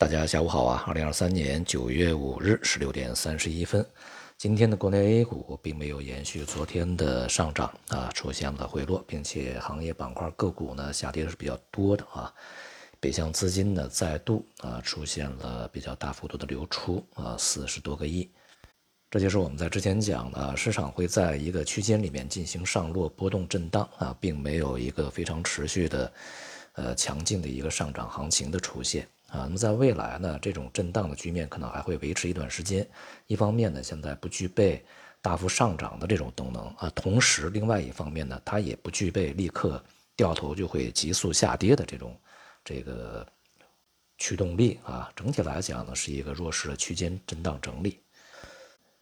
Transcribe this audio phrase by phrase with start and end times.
[0.00, 0.82] 大家下午好啊！
[0.86, 3.84] 二零二三年九月五日十六点三十一分，
[4.38, 12.32] 今天的国内 A 股并没有延续昨天的上涨啊，出现了回落，并且行业板块个股呢下跌的是比较多的啊。
[12.98, 18.26] 北向资金呢再度啊出现了比较大幅度的流出啊，四十多个亿。
[19.10, 26.12] 这就是我们在之前讲的，市场会在一个区间里面进行上落波动震荡啊，并没有一个非常持续的
[26.72, 29.06] 呃强劲的一个上涨行情的出现。
[29.30, 32.86] 啊，那么在未来呢，这种震荡的局面可能还会维持一段时间。
[33.26, 34.84] 一方面呢，现在不具备
[35.22, 39.82] 大幅上涨的这种动能啊，同时另外一方面呢，它也不具备立刻
[40.16, 42.18] 掉头就会急速下跌的这种
[42.64, 43.26] 这个
[44.18, 45.10] 驱动力啊。
[45.14, 48.00] 整体来讲呢，是一个弱势的区间震荡整理。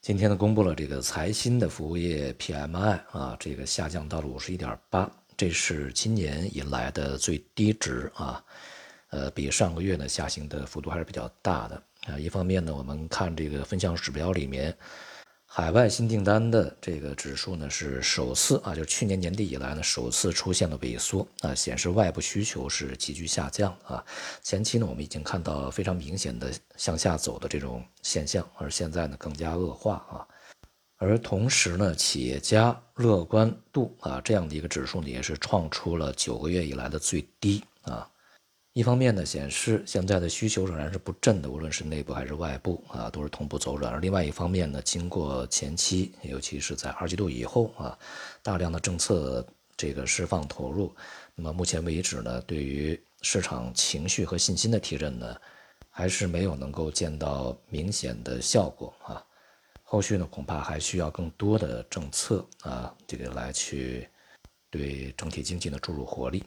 [0.00, 8.42] 今天呢，公布了这个财新的服务业 PMI 啊，这个下降到了五十一点八，这是今年以来的最低值啊。
[9.14, 12.18] 呃，比上个月呢下行的幅度还是比较大的啊。
[12.18, 14.76] 一方面呢，我们看这个分项指标里面，
[15.46, 24.04] 海外新订单的这个指数呢是首次啊，就是去年年底以来呢首次出现了萎缩啊，显示外部需求是急剧下降啊。
[24.42, 30.26] 前期呢我们已经看到非常明显的向下走的这种现象，而现在呢更加恶化啊。
[30.96, 38.10] 而同时呢，企业家乐观度啊这样的一个指数呢也是创出了九个月以来的最低啊。
[38.74, 43.92] 一方面呢，显示现在的需求仍然是不振的，无论是内部还是外部啊，都是同步走软。
[43.92, 47.96] 而另外一方面呢，经过前期，尤其是在二季度以后啊，
[48.42, 50.92] 大量的政策这个释放投入，
[51.36, 55.36] 那么目前为止呢，对于市场情绪和信心的提振呢，
[55.88, 59.24] 还是没有能够见到明显的效果啊。
[59.84, 64.08] 后续呢，恐怕还需要更多的政策啊，这个来去
[64.68, 66.42] 对整体经济呢注入活力。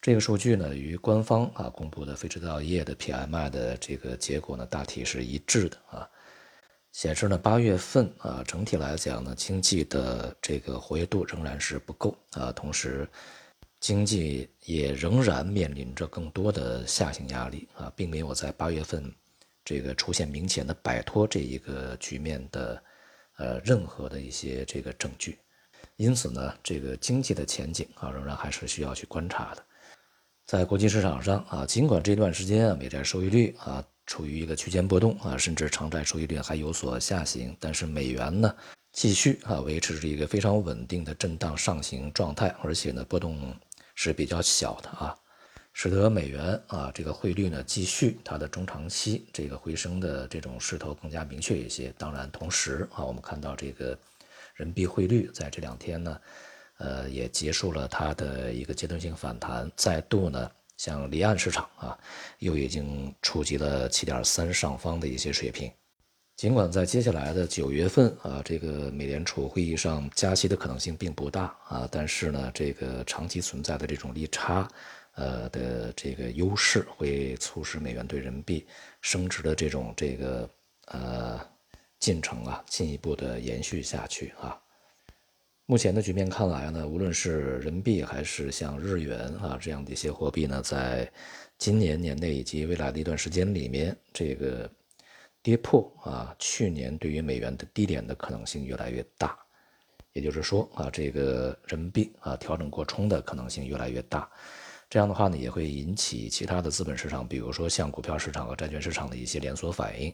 [0.00, 6.08] 这个数据呢，与官方啊公布的非制造业的 PMI 的这个结果呢，大体是一致的啊。
[6.92, 13.08] 显示呢，八月份啊，整体来讲呢，经济的这个活跃度仍然是不够啊，同时
[13.78, 19.14] 经济也仍然面临着更多的下行压力啊，并没有在八月份
[19.64, 22.82] 这个出现明显的摆脱这一个局面的
[23.36, 25.38] 呃任何的一些这个证据。
[25.96, 29.62] 因此呢，这个经济的前景啊，仍然还是需要去观察的。
[30.50, 38.52] 在国际市场上啊，尽管这段时间啊，美债收益率啊处于一个区间波动啊，甚至长债收益率还有所下行，但是美元呢，
[38.90, 43.54] 继续啊维持着一个非常稳定的震荡上行状态，而且呢波动
[43.94, 45.16] 是比较小的啊，
[45.72, 51.94] 使得美元啊这个汇率呢继续它的中长期这个回升的这种势头更加明确一些。
[51.96, 53.96] 当然，同时啊，我们看到这个。
[54.56, 56.20] 人民币汇率在这两天呢，
[56.80, 61.96] 呃，也结束了它的一个阶段性反弹，再度呢，像离岸市场啊，
[62.40, 65.70] 又已经触及了七点三上方的一些水平。
[66.36, 74.66] 尽管在接下来的九月份啊，这个美联储会议上加息的可能性并不大啊，但是呢，这个长期存在的这种利差，
[75.16, 78.66] 呃的这个优势，会促使美元对人民币
[79.00, 80.50] 升值的这种这个
[80.86, 81.40] 呃。
[82.00, 84.58] 进程啊，进一步的延续下去啊。
[85.70, 91.08] 目前的局面看来呢，无论是人民币还是像日元啊这样的一些货币呢，在
[91.58, 94.68] 今年年内以及未来的一段时间里面，这个
[95.40, 99.38] 跌破啊去年对于美元的低点的可能性越来越大。
[100.12, 104.28] 也就是说啊，这个人民币啊调整过冲的可能性越来越大。
[104.88, 110.12] 这样的话呢，也会引起其他的资本市场，比如说像股票市场和债券市场的一些连锁反应。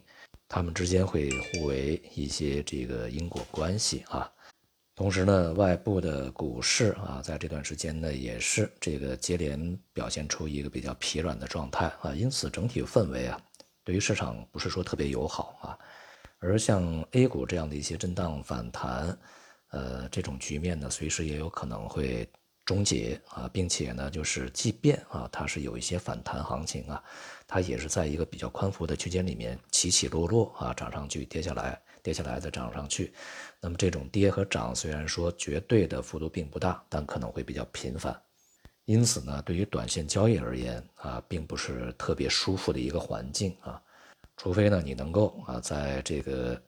[0.49, 4.31] 它们之间会互为一些这个因果关系啊，
[4.97, 13.39] 同时呢，外部的股市啊，在这段时间呢，也是这个接连表现出一个比较疲软的状态啊，因此整体氛围啊，
[13.85, 15.79] 对于市场不是说特别友好啊，
[16.39, 19.17] 而像 A 股这样的一些震荡反弹，
[19.69, 22.27] 呃，这种局面呢，随时也有可能会。
[22.67, 27.03] 终结啊，并且呢，就是即便啊，它是有一些反弹行情啊，
[27.47, 33.15] 它也是在一个比较宽幅的区间里面起起落落啊，涨上去，跌下来，跌下来再涨上去。
[33.61, 38.21] 那么这种跌和涨虽然说绝对的幅度并不大，但可能会比较频繁。
[38.85, 43.81] 因此呢，对于短线交易而言啊，并不是特别舒服的一个环境啊。
[44.37, 46.61] 除非呢，你能够啊，在这个。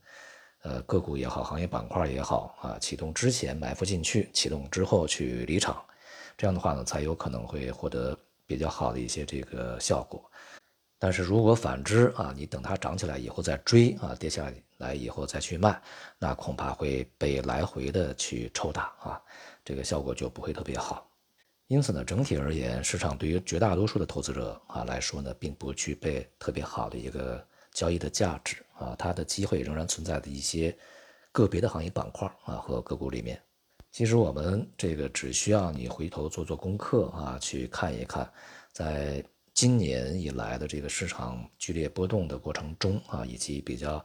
[0.63, 5.83] 呃，个股也好，行业板块也好啊，启动之前埋伏进去，启动之后去离场，
[6.37, 10.23] 这样的话呢，才有可能会获得比较好的一些这个效果。
[10.99, 15.81] 但是如果反之啊，你等它涨起来以后再追啊，跌下来以后再去卖，
[16.19, 19.23] 那恐怕会被来回的去抽打啊，
[19.65, 21.09] 这个效果就不会特别好。
[21.69, 30.77] 因此呢，整体而言，市场对于绝大多数的投资者啊来说呢，并不具备特别好的一个交易的价值啊，它的机会仍然存在的一些
[31.33, 33.41] 个别的行业板块啊和个股里面。
[33.91, 38.31] 其实我们这个只需要你回头做做功课啊，去看一看，
[38.73, 44.05] 在今年以来的这个市场剧烈波动的过程中啊，以及比较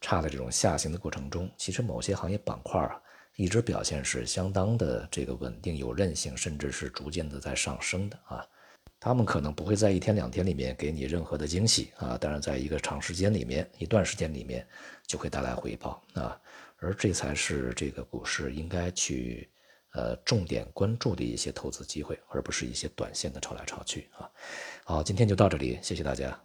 [0.00, 3.00] 差的这种下行的过程中，其实某些行业板块啊。
[3.36, 8.46] 一直表现是相当的这个稳定有韧性，甚至是逐渐的在上升的啊。
[9.04, 14.64] 他们可能不会在一天两天里面给你任何的惊喜啊，但是在一个长时间里面，一段时间里面
[15.08, 16.40] 就会带来回报啊。
[16.76, 19.50] 而这才是这个股市应该去
[19.94, 24.30] 呃重点关注的一些投资机会，而不是一些短线的炒来炒去啊。
[24.84, 26.42] 好，今天就到这里，谢谢大家。